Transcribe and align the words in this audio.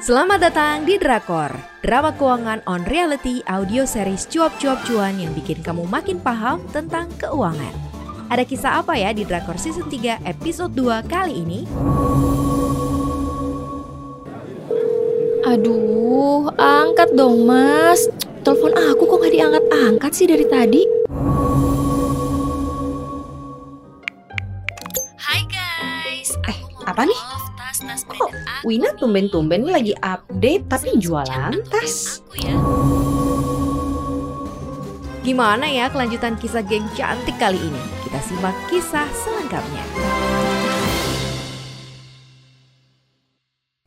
Selamat 0.00 0.40
datang 0.40 0.88
di 0.88 0.96
Drakor, 0.96 1.52
drama 1.84 2.08
keuangan 2.16 2.64
on 2.64 2.88
reality 2.88 3.44
audio 3.44 3.84
series 3.84 4.24
cuap-cuap 4.32 4.80
cuan 4.88 5.20
yang 5.20 5.28
bikin 5.36 5.60
kamu 5.60 5.84
makin 5.92 6.16
paham 6.16 6.64
tentang 6.72 7.12
keuangan. 7.20 7.68
Ada 8.32 8.48
kisah 8.48 8.80
apa 8.80 8.96
ya 8.96 9.12
di 9.12 9.28
Drakor 9.28 9.60
Season 9.60 9.84
3 9.92 10.24
episode 10.24 10.72
2 10.72 11.04
kali 11.04 11.44
ini? 11.44 11.60
Aduh, 15.44 16.48
angkat 16.56 17.12
dong 17.12 17.44
mas. 17.44 18.08
Telepon 18.40 18.72
aku 18.72 19.04
kok 19.04 19.20
nggak 19.20 19.34
diangkat-angkat 19.36 20.12
sih 20.16 20.24
dari 20.24 20.48
tadi? 20.48 20.82
Hai 25.20 25.44
guys. 25.44 26.32
Eh, 26.48 26.56
apa 26.88 27.04
nih? 27.04 27.29
Wina 28.70 28.94
tumben-tumben 28.94 29.66
lagi 29.66 29.90
update 29.98 30.70
tapi 30.70 30.94
jualan 30.94 31.58
tas? 31.74 32.22
Gimana 35.26 35.66
ya 35.66 35.90
kelanjutan 35.90 36.38
kisah 36.38 36.62
geng 36.62 36.86
cantik 36.94 37.34
kali 37.34 37.58
ini? 37.58 37.82
Kita 38.06 38.22
simak 38.22 38.54
kisah 38.70 39.10
selengkapnya. 39.10 39.82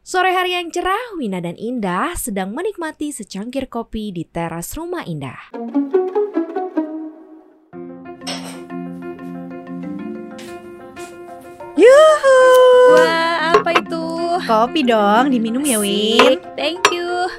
Sore 0.03 0.35
hari 0.35 0.59
yang 0.59 0.67
cerah, 0.67 1.16
Wina 1.16 1.39
dan 1.39 1.55
Indah 1.55 2.20
sedang 2.20 2.52
menikmati 2.52 3.16
secangkir 3.16 3.72
kopi 3.72 4.11
di 4.11 4.27
teras 4.27 4.75
rumah 4.75 5.08
Indah. 5.08 5.55
Yuhu. 11.80 12.39
Wah, 13.00 13.55
apa 13.55 13.80
itu? 13.80 14.02
Kopi 14.42 14.82
dong, 14.82 15.30
diminum 15.30 15.62
ya 15.62 15.78
Win. 15.78 16.42
Thank 16.58 16.90
you. 16.90 17.30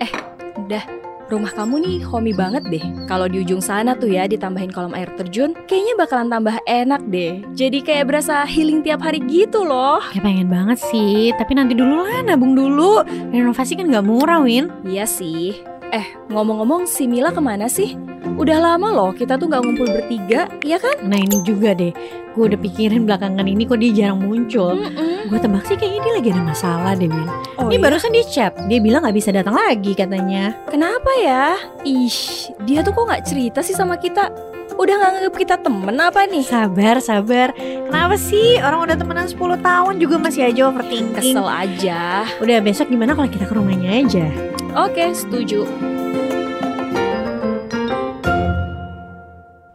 Eh, 0.00 0.10
udah. 0.56 0.84
Rumah 1.26 1.50
kamu 1.58 1.74
nih 1.82 1.96
homey 2.06 2.30
banget 2.30 2.62
deh. 2.70 2.84
Kalau 3.10 3.26
di 3.26 3.42
ujung 3.42 3.58
sana 3.58 3.98
tuh 3.98 4.06
ya 4.06 4.30
ditambahin 4.30 4.70
kolam 4.70 4.94
air 4.94 5.10
terjun, 5.18 5.58
kayaknya 5.66 5.98
bakalan 5.98 6.30
tambah 6.30 6.54
enak 6.70 7.02
deh. 7.10 7.42
Jadi 7.50 7.82
kayak 7.82 8.06
berasa 8.06 8.46
healing 8.46 8.86
tiap 8.86 9.02
hari 9.02 9.18
gitu 9.26 9.66
loh. 9.66 9.98
Ya 10.14 10.22
pengen 10.22 10.46
banget 10.46 10.78
sih, 10.86 11.34
tapi 11.34 11.58
nanti 11.58 11.74
dulu 11.74 12.06
lah 12.06 12.22
nabung 12.22 12.54
dulu. 12.54 13.02
Renovasi 13.34 13.74
kan 13.74 13.90
gak 13.90 14.06
murah 14.06 14.38
Win. 14.38 14.70
Iya 14.86 15.02
sih. 15.02 15.58
Eh, 15.90 16.06
ngomong-ngomong 16.30 16.86
si 16.86 17.10
Mila 17.10 17.34
ke 17.34 17.42
mana 17.42 17.66
sih? 17.66 17.98
Udah 18.36 18.60
lama 18.60 18.92
loh 18.92 19.16
kita 19.16 19.40
tuh 19.40 19.48
nggak 19.48 19.64
ngumpul 19.64 19.88
bertiga, 19.88 20.44
iya 20.60 20.76
kan? 20.76 21.08
Nah 21.08 21.16
ini 21.16 21.40
juga 21.40 21.72
deh, 21.72 21.88
gue 22.36 22.44
udah 22.44 22.60
pikirin 22.60 23.08
belakangan 23.08 23.48
ini 23.48 23.64
kok 23.64 23.80
dia 23.80 23.92
jarang 23.96 24.20
muncul. 24.20 24.76
Mm-mm. 24.76 25.32
Gue 25.32 25.40
tebak 25.40 25.64
sih 25.64 25.80
kayaknya 25.80 26.00
dia 26.04 26.12
lagi 26.20 26.28
ada 26.36 26.42
masalah 26.44 26.92
deh 26.92 27.08
Win. 27.08 27.28
Oh, 27.56 27.72
ini 27.72 27.80
iya? 27.80 27.84
barusan 27.88 28.12
di 28.12 28.22
chat, 28.28 28.52
dia 28.68 28.76
bilang 28.76 29.08
gak 29.08 29.16
bisa 29.16 29.32
datang 29.32 29.56
lagi 29.56 29.96
katanya. 29.96 30.52
Kenapa 30.68 31.08
ya? 31.16 31.56
Ih, 31.88 32.52
dia 32.68 32.84
tuh 32.84 32.92
kok 32.92 33.08
nggak 33.08 33.24
cerita 33.24 33.64
sih 33.64 33.72
sama 33.72 33.96
kita? 33.96 34.28
Udah 34.76 34.94
nggak 35.00 35.10
nganggap 35.16 35.34
kita 35.40 35.54
temen 35.56 35.96
apa 35.96 36.20
nih? 36.28 36.44
Sabar, 36.44 37.00
sabar. 37.00 37.56
Kenapa 37.56 38.20
sih 38.20 38.60
orang 38.60 38.84
udah 38.84 38.96
temenan 39.00 39.32
10 39.32 39.64
tahun 39.64 39.94
juga 39.96 40.20
masih 40.20 40.52
aja 40.52 40.68
overthinking? 40.68 41.32
Kesel 41.32 41.48
aja. 41.48 42.28
Udah 42.44 42.60
besok 42.60 42.92
gimana 42.92 43.16
kalau 43.16 43.32
kita 43.32 43.48
ke 43.48 43.54
rumahnya 43.56 44.04
aja? 44.04 44.28
Oke, 44.76 45.08
setuju. 45.16 45.64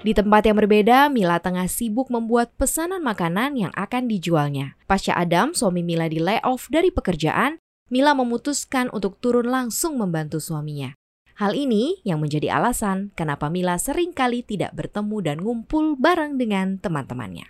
Di 0.02 0.18
tempat 0.18 0.50
yang 0.50 0.58
berbeda, 0.58 1.14
Mila 1.14 1.38
tengah 1.38 1.70
sibuk 1.70 2.10
membuat 2.10 2.50
pesanan 2.58 3.06
makanan 3.06 3.54
yang 3.54 3.70
akan 3.78 4.10
dijualnya. 4.10 4.74
Pasca 4.90 5.14
Adam, 5.14 5.54
suami 5.54 5.86
Mila 5.86 6.10
di 6.10 6.18
layoff 6.18 6.74
dari 6.74 6.90
pekerjaan, 6.90 7.62
Mila 7.94 8.18
memutuskan 8.18 8.90
untuk 8.90 9.22
turun 9.22 9.46
langsung 9.46 10.02
membantu 10.02 10.42
suaminya. 10.42 10.98
Hal 11.38 11.54
ini 11.54 12.02
yang 12.02 12.18
menjadi 12.18 12.50
alasan 12.50 13.14
kenapa 13.14 13.54
Mila 13.54 13.78
sering 13.78 14.10
kali 14.10 14.42
tidak 14.42 14.74
bertemu 14.74 15.18
dan 15.22 15.38
ngumpul 15.38 15.94
bareng 15.94 16.42
dengan 16.42 16.82
teman-temannya. 16.82 17.46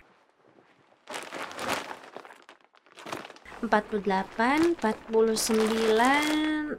48, 3.64 4.76
49, 4.76 6.76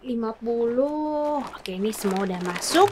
50. 0.00 1.60
Oke, 1.60 1.76
ini 1.76 1.92
semua 1.92 2.24
udah 2.24 2.40
masuk. 2.40 2.88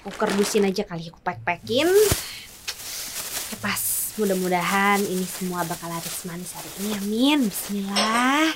Aku 0.00 0.16
kerdusin 0.16 0.64
aja 0.64 0.80
kali 0.88 1.12
aku 1.12 1.20
pack-packin. 1.20 1.84
Pas. 3.60 3.82
Mudah-mudahan 4.16 5.00
ini 5.06 5.22
semua 5.22 5.64
bakal 5.64 5.92
laris 5.92 6.24
manis 6.24 6.52
hari 6.56 6.70
ini. 6.80 6.90
Amin. 6.98 7.38
Bismillah. 7.46 8.52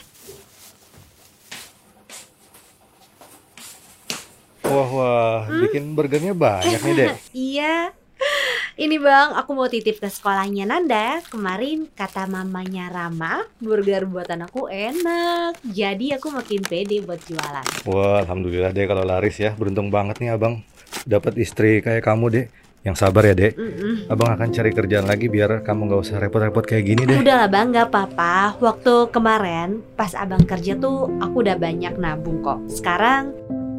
Wah 4.65 4.88
wah, 4.91 5.41
bikin 5.69 5.94
burgernya 5.94 6.34
banyak 6.34 6.81
nih 6.81 6.94
dek. 6.97 7.09
Iya. 7.37 7.94
Ini 8.75 8.99
bang, 8.99 9.38
aku 9.38 9.55
mau 9.55 9.71
titip 9.71 10.03
ke 10.03 10.11
sekolahnya 10.11 10.66
Nanda. 10.66 11.22
Kemarin 11.31 11.87
kata 11.94 12.26
mamanya 12.26 12.91
Rama, 12.91 13.47
burger 13.62 14.03
buatan 14.03 14.50
aku 14.50 14.66
enak. 14.66 15.62
Jadi 15.62 16.19
aku 16.19 16.34
makin 16.34 16.66
pede 16.66 16.99
buat 17.06 17.22
jualan. 17.22 17.87
Wah, 17.87 18.26
alhamdulillah 18.26 18.75
deh 18.75 18.91
kalau 18.91 19.06
laris 19.06 19.38
ya. 19.38 19.55
Beruntung 19.55 19.94
banget 19.94 20.19
nih 20.19 20.34
abang 20.34 20.66
dapat 21.03 21.34
istri 21.43 21.82
kayak 21.82 22.06
kamu 22.06 22.27
dek. 22.31 22.47
Yang 22.84 23.00
sabar 23.00 23.25
ya 23.25 23.32
dek. 23.32 23.56
Mm-mm. 23.56 24.12
Abang 24.12 24.37
akan 24.37 24.53
cari 24.53 24.69
kerjaan 24.69 25.09
lagi 25.09 25.32
biar 25.32 25.65
kamu 25.65 25.88
nggak 25.88 26.00
usah 26.05 26.21
repot-repot 26.21 26.65
kayak 26.69 26.84
gini 26.84 27.03
deh. 27.09 27.16
Udahlah 27.25 27.49
bang, 27.49 27.72
gak 27.72 27.88
apa-apa. 27.88 28.60
Waktu 28.60 29.09
kemarin 29.09 29.81
pas 29.97 30.12
abang 30.12 30.44
kerja 30.44 30.77
tuh 30.77 31.09
aku 31.16 31.41
udah 31.49 31.56
banyak 31.56 31.97
nabung 31.97 32.44
kok. 32.44 32.60
Sekarang 32.69 33.32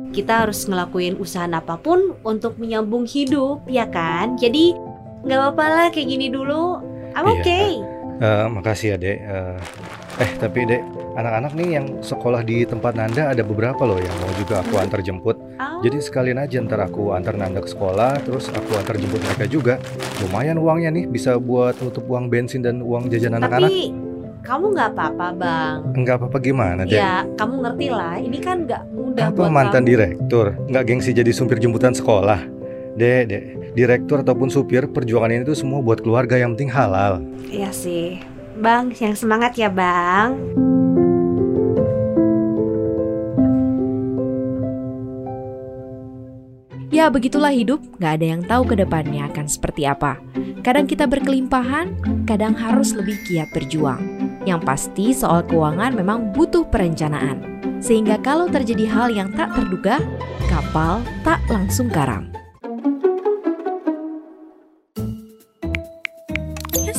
kita 0.10 0.48
harus 0.48 0.66
ngelakuin 0.66 1.22
usaha 1.22 1.46
apa 1.46 1.78
pun 1.78 2.18
untuk 2.26 2.58
menyambung 2.58 3.06
hidup, 3.06 3.62
ya 3.70 3.86
kan? 3.86 4.42
Jadi 4.42 4.74
nggak 5.22 5.38
apa-apa 5.38 5.66
lah 5.70 5.88
kayak 5.94 6.10
gini 6.10 6.34
dulu. 6.34 6.82
I'm 7.14 7.30
Iya. 7.30 7.36
okay. 7.40 7.95
Eh, 8.16 8.46
makasih 8.48 8.96
ya 8.96 8.98
dek. 8.98 9.18
Eh, 9.20 9.58
eh 10.24 10.32
tapi 10.40 10.64
dek, 10.64 10.82
anak-anak 11.20 11.52
nih 11.52 11.70
yang 11.76 11.86
sekolah 12.00 12.48
di 12.48 12.64
tempat 12.64 12.96
Nanda 12.96 13.36
ada 13.36 13.44
beberapa 13.44 13.84
loh 13.84 14.00
yang 14.00 14.16
mau 14.24 14.32
juga 14.40 14.64
aku 14.64 14.80
antar 14.80 15.04
jemput. 15.04 15.36
Oh, 15.60 15.84
Jadi 15.84 16.00
sekalian 16.00 16.40
aja 16.40 16.64
ntar 16.64 16.80
aku 16.80 17.12
antar 17.12 17.36
Nanda 17.36 17.60
ke 17.60 17.68
sekolah, 17.68 18.24
terus 18.24 18.48
aku 18.48 18.80
antar 18.80 18.96
jemput 18.96 19.20
mereka 19.20 19.46
juga. 19.46 19.74
Lumayan 20.24 20.56
uangnya 20.56 20.96
nih, 20.96 21.12
bisa 21.12 21.36
buat 21.36 21.76
nutup 21.84 22.08
uang 22.08 22.32
bensin 22.32 22.64
dan 22.64 22.80
uang 22.80 23.12
jajan 23.12 23.36
anak-anak. 23.36 23.68
tapi 23.68 23.92
kamu 24.46 24.66
nggak 24.78 24.90
apa-apa 24.94 25.28
bang. 25.36 25.76
Enggak 25.98 26.16
apa-apa 26.22 26.38
gimana 26.40 26.82
dek? 26.86 26.96
Ya, 26.96 27.26
kamu 27.36 27.66
ngerti 27.66 27.88
lah. 27.92 28.16
Ini 28.16 28.38
kan 28.40 28.58
nggak 28.64 28.82
mudah 28.94 29.26
Apa 29.28 29.38
buat 29.44 29.52
mantan 29.52 29.84
kamu. 29.84 29.90
direktur? 29.92 30.46
Nggak 30.72 30.84
gengsi 30.88 31.12
jadi 31.12 31.32
supir 31.36 31.58
jemputan 31.60 31.92
sekolah? 31.92 32.55
Dek, 32.96 33.28
dek, 33.28 33.44
direktur 33.76 34.24
ataupun 34.24 34.48
supir, 34.48 34.88
perjuangan 34.88 35.28
ini 35.28 35.44
tuh 35.44 35.60
semua 35.60 35.84
buat 35.84 36.00
keluarga 36.00 36.40
yang 36.40 36.56
penting 36.56 36.72
halal. 36.72 37.20
Iya 37.52 37.76
sih, 37.76 38.24
bang. 38.64 38.96
Yang 38.96 39.28
semangat 39.28 39.60
ya 39.60 39.68
bang. 39.68 40.40
Ya 46.96 47.12
begitulah 47.12 47.52
hidup, 47.52 47.84
gak 48.00 48.24
ada 48.24 48.26
yang 48.32 48.42
tahu 48.48 48.64
ke 48.72 48.80
depannya 48.80 49.28
akan 49.28 49.52
seperti 49.52 49.84
apa. 49.84 50.16
Kadang 50.64 50.88
kita 50.88 51.04
berkelimpahan, 51.04 52.00
kadang 52.24 52.56
harus 52.56 52.96
lebih 52.96 53.20
giat 53.28 53.52
berjuang. 53.52 54.00
Yang 54.48 54.62
pasti 54.64 55.12
soal 55.12 55.44
keuangan 55.44 55.92
memang 55.92 56.32
butuh 56.32 56.64
perencanaan. 56.72 57.60
Sehingga 57.84 58.16
kalau 58.24 58.48
terjadi 58.48 58.88
hal 58.88 59.12
yang 59.12 59.36
tak 59.36 59.52
terduga, 59.52 60.00
kapal 60.48 61.04
tak 61.28 61.44
langsung 61.52 61.92
karam. 61.92 62.32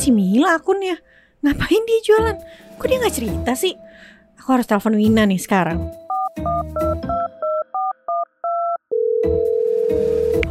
Si 0.07 0.15
Mila 0.15 0.55
akunnya. 0.55 0.95
Ngapain 1.43 1.83
dia 1.83 1.99
jualan? 1.99 2.39
Kok 2.79 2.87
dia 2.87 2.97
gak 3.03 3.15
cerita 3.19 3.51
sih? 3.59 3.75
Aku 4.39 4.55
harus 4.55 4.63
telepon 4.63 4.95
Wina 4.95 5.27
nih 5.27 5.35
sekarang. 5.35 5.83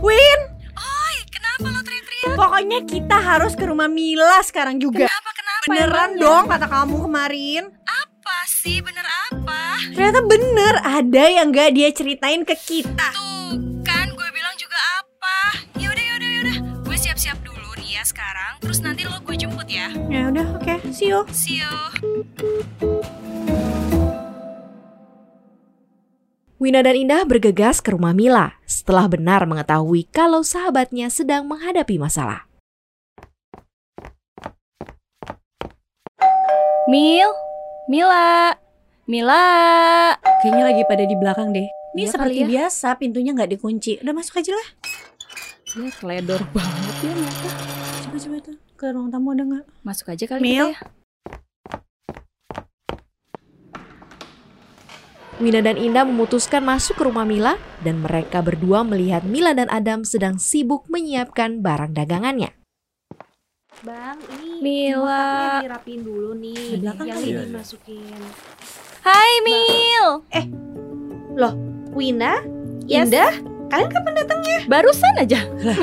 Win, 0.05 0.41
Oi, 0.77 1.17
kenapa 1.33 1.73
lo 1.73 1.81
teriak-teriak? 1.81 2.37
pokoknya 2.37 2.79
kita 2.85 3.17
harus 3.17 3.57
ke 3.57 3.65
rumah 3.65 3.89
Mila 3.89 4.45
sekarang 4.45 4.77
juga. 4.77 5.09
Kenapa, 5.09 5.31
kenapa? 5.33 5.65
Beneran 5.73 6.11
emangnya? 6.13 6.21
dong 6.21 6.45
kata 6.53 6.67
kamu 6.69 6.97
kemarin. 7.09 7.63
Apa 7.89 8.37
sih, 8.45 8.85
bener 8.85 9.09
apa? 9.33 9.81
Ternyata 9.97 10.21
bener 10.21 10.75
ada 10.85 11.25
yang 11.33 11.49
gak 11.49 11.73
dia 11.73 11.89
ceritain 11.97 12.45
ke 12.45 12.53
kita. 12.53 13.09
Tuh, 13.09 13.26
ya. 19.67 19.91
Ya 20.11 20.31
udah, 20.31 20.47
oke, 20.59 20.75
see 20.91 21.11
you. 21.11 21.23
See 21.31 21.61
you. 21.63 21.73
Wina 26.57 26.81
dan 26.81 26.97
Indah 26.97 27.23
bergegas 27.29 27.85
ke 27.85 27.93
rumah 27.93 28.17
Mila 28.17 28.57
setelah 28.65 29.05
benar 29.13 29.45
mengetahui 29.45 30.09
kalau 30.09 30.41
sahabatnya 30.41 31.13
sedang 31.13 31.45
menghadapi 31.45 32.01
masalah. 32.01 32.49
Mil, 36.89 37.29
Mila, 37.93 38.57
Mila. 39.05 39.45
Kayaknya 40.41 40.65
lagi 40.65 40.83
pada 40.89 41.05
di 41.05 41.17
belakang 41.19 41.53
deh. 41.53 41.69
Ini 41.97 42.03
Iya 42.07 42.13
seperti 42.15 42.41
ya. 42.41 42.49
biasa, 42.49 42.89
pintunya 42.97 43.37
nggak 43.37 43.59
dikunci. 43.59 44.01
Udah 44.01 44.15
masuk 44.17 44.41
aja 44.41 44.53
lah. 44.57 44.69
Ya 45.77 45.93
keledor 46.01 46.41
banget 46.57 46.95
ya 47.05 47.13
mereka. 47.13 47.56
Ke 48.77 48.93
ruang 48.93 49.09
tamu 49.09 49.33
ada 49.33 49.41
nggak? 49.41 49.65
Masuk 49.89 50.13
aja 50.13 50.25
kali 50.29 50.41
Mil? 50.45 50.69
kita 50.69 50.77
ya. 50.77 50.81
Wina 55.41 55.61
dan 55.65 55.81
Indah 55.81 56.05
memutuskan 56.05 56.61
masuk 56.61 57.01
ke 57.01 57.09
rumah 57.09 57.25
Mila 57.25 57.57
dan 57.81 58.05
mereka 58.05 58.45
berdua 58.45 58.85
melihat 58.85 59.25
Mila 59.25 59.57
dan 59.57 59.73
Adam 59.73 60.05
sedang 60.05 60.37
sibuk 60.37 60.85
menyiapkan 60.93 61.65
barang 61.65 61.97
dagangannya. 61.97 62.53
Bang, 63.81 64.21
ini 64.41 64.61
Mila. 64.61 65.61
dirapiin 65.65 66.01
dulu 66.05 66.37
nih. 66.37 66.77
Di 66.77 66.79
belakang 66.81 67.09
yang 67.09 67.17
kali. 67.21 67.29
ini 67.33 67.53
masukin. 67.57 68.21
Hai 69.05 69.33
Mil. 69.41 70.07
Wina, 71.97 72.45
Yes. 72.85 73.09
Indah, 73.09 73.33
kalian 73.67 73.91
kapan 73.91 74.13
datangnya? 74.15 74.57
Barusan 74.67 75.15
aja. 75.19 75.41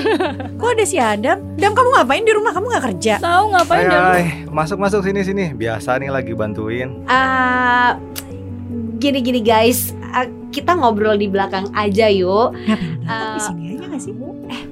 Kok 0.59 0.69
ada 0.73 0.85
si 0.85 0.97
Adam? 0.99 1.37
Dam 1.55 1.71
kamu 1.71 1.89
ngapain 1.95 2.23
di 2.23 2.33
rumah? 2.33 2.51
Kamu 2.51 2.65
nggak 2.67 2.85
kerja? 2.91 3.13
Tahu 3.19 3.45
ngapain 3.53 3.87
hai. 3.87 4.23
masuk 4.47 4.77
masuk 4.79 5.03
sini 5.03 5.21
sini. 5.23 5.45
Biasa 5.51 5.99
nih 5.99 6.09
lagi 6.11 6.33
bantuin. 6.33 7.03
Ah, 7.05 7.95
gini-gini 8.97 9.43
guys, 9.43 9.91
ah, 10.11 10.27
kita 10.49 10.75
ngobrol 10.75 11.15
di 11.15 11.27
belakang 11.27 11.67
aja 11.73 12.07
yuk. 12.07 12.55
Ngapain? 12.55 13.03
Eh, 13.03 13.33
di 13.35 13.41
sini 13.41 13.63
aja 13.75 13.83
nggak 13.87 14.01
sih? 14.01 14.13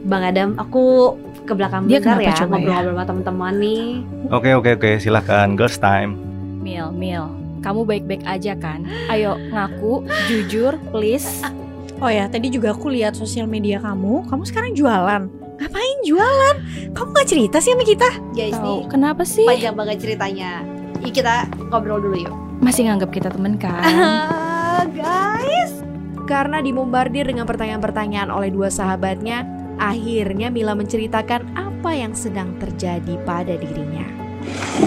Bang 0.05 0.23
Adam, 0.23 0.55
aku 0.59 1.15
ke 1.41 1.53
belakang 1.57 1.89
Dia 1.89 1.97
bentar 1.99 2.19
kenapa 2.19 2.23
ya, 2.23 2.33
coba 2.37 2.45
ya? 2.45 2.49
ngobrol-ngobrol 2.51 2.93
sama 2.93 3.05
teman-teman 3.07 3.53
nih. 3.59 3.83
Oke 4.31 4.49
oke 4.55 4.69
oke. 4.77 4.91
Silahkan 4.99 5.47
girls 5.55 5.77
time. 5.79 6.15
Mil, 6.61 6.93
Mil. 6.93 7.25
Kamu 7.61 7.85
baik-baik 7.85 8.25
aja 8.25 8.57
kan? 8.57 8.85
Ayo 9.05 9.37
ngaku, 9.53 10.05
jujur, 10.25 10.77
please. 10.89 11.45
Oh 12.01 12.09
ya, 12.09 12.25
tadi 12.25 12.49
juga 12.49 12.73
aku 12.73 12.89
lihat 12.89 13.13
sosial 13.13 13.45
media 13.45 13.77
kamu. 13.77 14.25
Kamu 14.25 14.41
sekarang 14.41 14.73
jualan. 14.73 15.29
Ngapain 15.61 15.97
jualan? 16.01 16.55
Kamu 16.97 17.09
nggak 17.13 17.29
cerita 17.29 17.61
sih 17.61 17.77
sama 17.77 17.85
kita? 17.85 18.09
Guys 18.33 18.57
Tahu 18.57 18.65
nih, 18.65 18.79
kenapa 18.89 19.21
sih? 19.21 19.45
panjang 19.45 19.77
banget 19.77 19.97
ceritanya. 20.01 20.65
Yuk 21.05 21.13
kita 21.13 21.45
ngobrol 21.69 22.01
dulu 22.01 22.17
yuk. 22.25 22.33
Masih 22.57 22.89
nganggap 22.89 23.13
kita 23.13 23.29
temen 23.29 23.53
kan? 23.61 23.85
Ah, 23.85 24.81
guys. 24.97 25.85
Karena 26.25 26.57
dimombardir 26.65 27.29
dengan 27.29 27.45
pertanyaan-pertanyaan 27.45 28.33
oleh 28.33 28.49
dua 28.49 28.73
sahabatnya, 28.73 29.45
akhirnya 29.77 30.49
Mila 30.49 30.73
menceritakan 30.73 31.53
apa 31.53 31.93
yang 31.93 32.17
sedang 32.17 32.57
terjadi 32.57 33.13
pada 33.29 33.53
dirinya. 33.53 34.09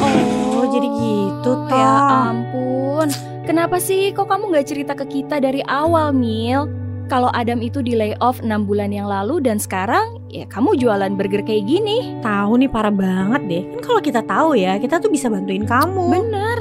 Oh, 0.02 0.66
jadi 0.66 0.88
gitu 0.90 1.52
toh. 1.70 1.78
Ya 1.78 1.94
ampun. 2.34 3.06
Kenapa 3.46 3.78
sih 3.78 4.10
kok 4.10 4.26
kamu 4.26 4.50
nggak 4.50 4.66
cerita 4.66 4.92
ke 4.98 5.06
kita 5.06 5.38
dari 5.38 5.62
awal, 5.70 6.10
Mil? 6.10 6.82
Kalau 7.14 7.30
Adam 7.30 7.62
itu 7.62 7.78
di 7.78 7.94
layoff 7.94 8.42
6 8.42 8.50
bulan 8.66 8.90
yang 8.90 9.06
lalu 9.06 9.38
dan 9.38 9.62
sekarang 9.62 10.18
ya 10.34 10.50
kamu 10.50 10.74
jualan 10.82 11.14
burger 11.14 11.46
kayak 11.46 11.62
gini. 11.62 12.18
Tahu 12.18 12.58
nih 12.58 12.66
parah 12.66 12.90
banget 12.90 13.42
deh. 13.46 13.62
Kan 13.70 13.82
kalau 13.86 14.00
kita 14.02 14.20
tahu 14.26 14.58
ya, 14.58 14.82
kita 14.82 14.98
tuh 14.98 15.14
bisa 15.14 15.30
bantuin 15.30 15.62
kamu. 15.62 16.10
Bener. 16.10 16.58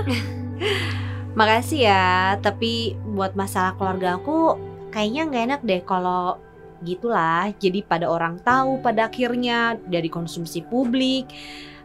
Makasih 1.41 1.89
ya, 1.89 2.37
tapi 2.37 2.93
buat 3.01 3.33
masalah 3.33 3.73
keluarga 3.81 4.21
aku 4.21 4.53
kayaknya 4.93 5.25
nggak 5.25 5.43
enak 5.49 5.61
deh 5.65 5.81
kalau 5.89 6.37
gitulah. 6.85 7.49
Jadi 7.57 7.81
pada 7.81 8.05
orang 8.13 8.37
tahu 8.45 8.77
pada 8.77 9.09
akhirnya 9.09 9.81
dari 9.89 10.05
konsumsi 10.05 10.61
publik. 10.61 11.33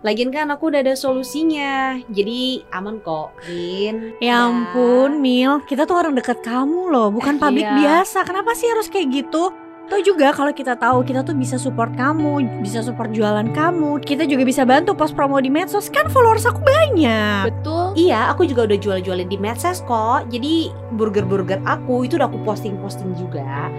Lagian 0.00 0.30
kan 0.30 0.46
aku 0.48 0.70
udah 0.70 0.80
ada 0.80 0.94
solusinya, 0.94 1.98
jadi 2.06 2.62
aman 2.70 3.02
kok, 3.02 3.34
Rin. 3.44 4.14
Ya 4.22 4.46
ampun, 4.46 5.18
Mil, 5.18 5.58
kita 5.66 5.84
tuh 5.84 5.98
orang 5.98 6.14
dekat 6.14 6.38
kamu 6.40 6.86
loh, 6.86 7.10
bukan 7.10 7.34
Eh, 7.34 7.40
publik 7.42 7.66
iya. 7.66 7.74
biasa. 7.74 8.22
Kenapa 8.22 8.54
sih 8.54 8.70
harus 8.70 8.86
kayak 8.86 9.10
gitu? 9.10 9.50
Tuh 9.88 10.04
juga 10.04 10.36
kalau 10.36 10.52
kita 10.52 10.76
tahu 10.76 11.00
kita 11.00 11.24
tuh 11.24 11.32
bisa 11.32 11.56
support 11.56 11.88
kamu, 11.96 12.60
bisa 12.60 12.84
support 12.84 13.08
jualan 13.08 13.48
kamu. 13.56 14.04
Kita 14.04 14.28
juga 14.28 14.44
bisa 14.44 14.68
bantu 14.68 14.92
post 14.92 15.16
promo 15.16 15.40
di 15.40 15.48
medsos. 15.48 15.88
Kan 15.88 16.12
followers 16.12 16.44
aku 16.44 16.60
banyak. 16.60 17.48
Betul. 17.48 17.96
Iya, 17.96 18.28
aku 18.28 18.44
juga 18.44 18.68
udah 18.68 18.76
jual-jualin 18.76 19.32
di 19.32 19.40
medsos 19.40 19.80
kok. 19.80 20.28
Jadi 20.28 20.68
burger-burger 20.92 21.64
aku 21.64 22.04
itu 22.04 22.20
udah 22.20 22.28
aku 22.28 22.36
posting-posting 22.44 23.16
juga. 23.16 23.72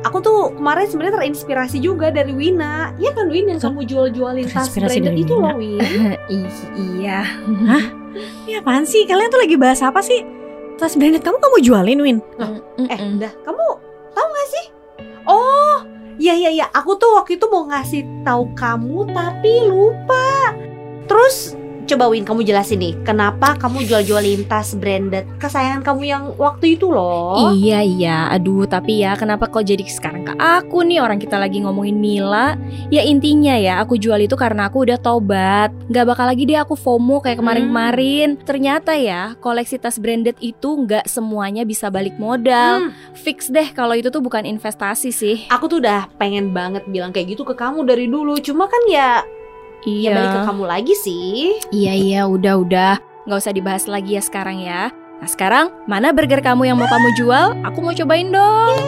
Aku 0.00 0.22
tuh 0.22 0.54
kemarin 0.54 0.86
sebenarnya 0.86 1.18
terinspirasi 1.18 1.78
juga 1.78 2.08
dari 2.08 2.30
Wina. 2.30 2.94
Iya 2.96 3.10
kan 3.12 3.26
Win 3.26 3.50
yang 3.50 3.58
kamu 3.58 3.82
jual-jualin 3.82 4.46
tas 4.46 4.70
branded 4.70 5.10
dari 5.10 5.26
itu 5.26 5.34
Wina? 5.34 5.42
loh 5.42 5.56
Win. 5.58 5.82
Ih, 6.28 6.46
iya. 6.94 7.20
Ini 8.46 8.62
apaan 8.62 8.86
sih? 8.86 9.02
Kalian 9.04 9.28
tuh 9.28 9.42
lagi 9.42 9.58
bahas 9.58 9.82
apa 9.82 9.98
sih? 9.98 10.22
Tas 10.78 10.94
branded 10.94 11.20
kamu 11.20 11.36
kamu 11.36 11.56
jualin, 11.60 11.98
Win? 11.98 12.18
Eh, 12.38 12.46
Mm-mm. 12.78 13.18
udah, 13.18 13.32
kamu 13.42 13.64
tahu 14.14 14.26
gak 14.28 14.48
sih? 14.48 14.64
Oh, 15.26 15.82
iya 16.16 16.32
iya 16.32 16.50
iya, 16.54 16.66
aku 16.70 16.94
tuh 16.94 17.18
waktu 17.18 17.34
itu 17.34 17.50
mau 17.50 17.66
ngasih 17.66 18.06
tahu 18.22 18.54
kamu 18.54 19.10
tapi 19.10 19.66
lupa. 19.66 20.54
Terus 21.04 21.57
coba 21.88 22.12
Win 22.12 22.28
kamu 22.28 22.44
jelasin 22.44 22.84
nih, 22.84 22.94
kenapa 23.00 23.56
kamu 23.56 23.88
jual-jualin 23.88 24.44
tas 24.44 24.76
branded 24.76 25.24
kesayangan 25.40 25.80
kamu 25.80 26.02
yang 26.04 26.24
waktu 26.36 26.76
itu 26.76 26.92
loh? 26.92 27.56
Iya 27.56 27.80
iya, 27.80 28.16
aduh 28.28 28.68
tapi 28.68 29.00
ya 29.00 29.16
kenapa 29.16 29.48
kok 29.48 29.64
jadi 29.64 29.80
sekarang 29.88 30.28
ke 30.28 30.36
aku 30.36 30.84
nih? 30.84 31.00
Orang 31.00 31.16
kita 31.16 31.40
lagi 31.40 31.64
ngomongin 31.64 31.96
Mila. 31.96 32.60
Ya 32.92 33.00
intinya 33.00 33.56
ya 33.56 33.80
aku 33.80 33.96
jual 33.96 34.20
itu 34.20 34.36
karena 34.36 34.68
aku 34.68 34.84
udah 34.84 35.00
tobat. 35.00 35.72
Gak 35.88 36.04
bakal 36.04 36.28
lagi 36.28 36.44
deh 36.44 36.60
aku 36.60 36.76
FOMO 36.76 37.24
kayak 37.24 37.40
kemarin-kemarin. 37.40 38.36
Ternyata 38.44 38.92
ya 38.92 39.32
koleksi 39.40 39.80
tas 39.80 39.96
branded 39.96 40.36
itu 40.44 40.84
gak 40.84 41.08
semuanya 41.08 41.64
bisa 41.64 41.88
balik 41.88 42.20
modal. 42.20 42.84
Hmm, 42.84 42.92
Fix 43.16 43.48
deh 43.48 43.72
kalau 43.72 43.96
itu 43.96 44.12
tuh 44.12 44.20
bukan 44.20 44.44
investasi 44.44 45.08
sih. 45.08 45.36
Aku 45.48 45.64
tuh 45.72 45.80
udah 45.80 46.12
pengen 46.20 46.52
banget 46.52 46.84
bilang 46.92 47.16
kayak 47.16 47.32
gitu 47.32 47.48
ke 47.48 47.56
kamu 47.56 47.88
dari 47.88 48.04
dulu, 48.04 48.36
cuma 48.44 48.68
kan 48.68 48.82
ya 48.92 49.24
ya 49.86 50.14
balik 50.14 50.30
ke 50.34 50.40
kamu 50.48 50.64
lagi 50.66 50.94
sih. 50.98 51.58
Iya 51.70 51.92
iya 51.94 52.20
udah 52.26 52.54
udah 52.58 52.92
Gak 53.28 53.38
usah 53.44 53.52
dibahas 53.52 53.84
lagi 53.84 54.16
ya 54.16 54.22
sekarang 54.24 54.64
ya 54.64 54.88
Nah 55.20 55.28
sekarang 55.28 55.68
mana 55.84 56.16
burger 56.16 56.40
kamu 56.40 56.72
yang 56.72 56.80
mau 56.80 56.88
kamu 56.88 57.08
jual? 57.12 57.52
Aku 57.60 57.84
mau 57.84 57.92
cobain 57.92 58.32
dong 58.32 58.78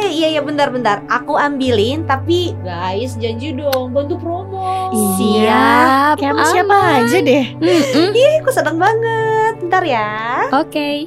Eh, 0.00 0.08
Iya 0.10 0.36
iya 0.36 0.40
bentar-bentar, 0.42 1.04
aku 1.06 1.36
ambilin 1.36 2.02
tapi 2.02 2.56
guys 2.64 3.14
janji 3.20 3.52
dong 3.52 3.92
bantu 3.94 4.16
promo. 4.18 4.90
Siap 5.16 6.18
Kamu 6.18 6.40
siapa 6.50 6.76
aja 7.04 7.18
deh. 7.20 7.44
Ih, 7.60 8.32
aku 8.42 8.50
seneng 8.50 8.76
banget. 8.80 9.60
Bentar 9.60 9.84
ya. 9.84 10.08
Oke 10.50 11.06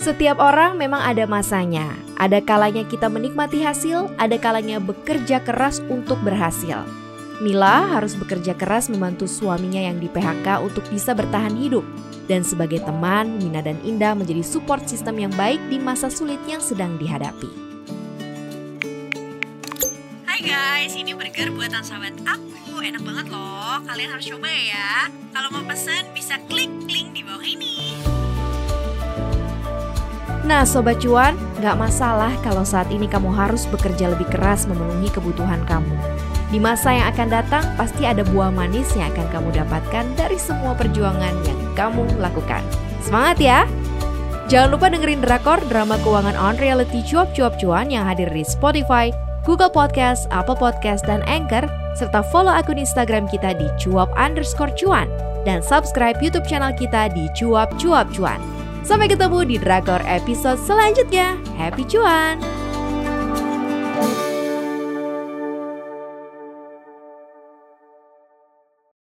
Setiap 0.00 0.40
orang 0.40 0.80
memang 0.80 1.00
ada 1.04 1.24
masanya. 1.28 2.09
Ada 2.20 2.44
kalanya 2.44 2.84
kita 2.84 3.08
menikmati 3.08 3.64
hasil, 3.64 4.12
ada 4.20 4.36
kalanya 4.36 4.76
bekerja 4.76 5.40
keras 5.40 5.80
untuk 5.88 6.20
berhasil. 6.20 6.84
Mila 7.40 7.96
harus 7.96 8.12
bekerja 8.12 8.52
keras 8.52 8.92
membantu 8.92 9.24
suaminya 9.24 9.80
yang 9.80 9.96
di 9.96 10.04
PHK 10.12 10.60
untuk 10.60 10.84
bisa 10.92 11.16
bertahan 11.16 11.56
hidup. 11.56 11.80
Dan 12.28 12.44
sebagai 12.44 12.84
teman, 12.84 13.40
Mina 13.40 13.64
dan 13.64 13.80
Indah 13.88 14.12
menjadi 14.12 14.44
support 14.44 14.84
sistem 14.84 15.16
yang 15.16 15.32
baik 15.32 15.56
di 15.72 15.80
masa 15.80 16.12
sulit 16.12 16.36
yang 16.44 16.60
sedang 16.60 17.00
dihadapi. 17.00 17.48
Hai 20.28 20.44
guys, 20.44 20.92
ini 20.92 21.16
burger 21.16 21.48
buatan 21.56 21.80
sahabat 21.80 22.20
aku. 22.28 22.84
Enak 22.84 23.00
banget 23.00 23.32
loh. 23.32 23.80
Kalian 23.88 24.12
harus 24.12 24.28
coba 24.28 24.52
ya. 24.52 25.08
Kalau 25.32 25.48
mau 25.56 25.64
pesan 25.64 26.12
bisa 26.12 26.36
klik 26.52 26.68
link 26.84 27.16
di 27.16 27.24
bawah 27.24 27.48
ini. 27.48 28.19
Nah 30.40 30.64
Sobat 30.64 31.04
Cuan, 31.04 31.36
gak 31.60 31.76
masalah 31.76 32.32
kalau 32.40 32.64
saat 32.64 32.88
ini 32.88 33.04
kamu 33.04 33.28
harus 33.28 33.68
bekerja 33.68 34.08
lebih 34.08 34.24
keras 34.32 34.64
memenuhi 34.64 35.12
kebutuhan 35.12 35.60
kamu. 35.68 35.92
Di 36.50 36.58
masa 36.58 36.90
yang 36.90 37.06
akan 37.14 37.28
datang, 37.30 37.64
pasti 37.78 38.08
ada 38.08 38.26
buah 38.26 38.50
manis 38.50 38.90
yang 38.98 39.12
akan 39.14 39.26
kamu 39.30 39.48
dapatkan 39.54 40.04
dari 40.18 40.34
semua 40.40 40.74
perjuangan 40.74 41.34
yang 41.46 41.60
kamu 41.78 42.08
lakukan. 42.18 42.64
Semangat 43.04 43.38
ya! 43.38 43.60
Jangan 44.50 44.74
lupa 44.74 44.90
dengerin 44.90 45.22
Drakor, 45.22 45.62
drama 45.70 45.94
keuangan 46.02 46.34
on 46.34 46.58
reality 46.58 47.06
cuap-cuap 47.06 47.54
cuan 47.62 47.86
yang 47.86 48.02
hadir 48.02 48.26
di 48.34 48.42
Spotify, 48.42 49.14
Google 49.46 49.70
Podcast, 49.70 50.26
Apple 50.34 50.58
Podcast, 50.58 51.06
dan 51.06 51.22
Anchor, 51.30 51.70
serta 51.94 52.26
follow 52.34 52.50
akun 52.50 52.82
Instagram 52.82 53.30
kita 53.30 53.54
di 53.54 53.70
cuap 53.78 54.10
underscore 54.18 54.74
cuan, 54.74 55.06
dan 55.46 55.62
subscribe 55.62 56.18
YouTube 56.18 56.50
channel 56.50 56.74
kita 56.74 57.14
di 57.14 57.30
cuap 57.38 57.70
cuap 57.78 58.10
cuan. 58.10 58.59
Sampai 58.80 59.12
ketemu 59.12 59.44
di 59.44 59.56
Drakor 59.60 60.00
episode 60.08 60.60
selanjutnya. 60.60 61.36
Happy 61.56 61.84
cuan! 61.84 62.59